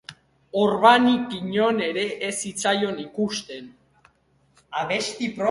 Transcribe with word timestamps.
Orbanik 0.61 1.35
inon 1.39 1.83
ere 1.89 2.05
ez 2.29 2.31
zitzaion 2.47 2.99
ikusten. 3.05 3.71